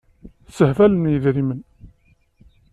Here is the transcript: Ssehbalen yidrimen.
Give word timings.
Ssehbalen 0.49 1.09
yidrimen. 1.11 1.61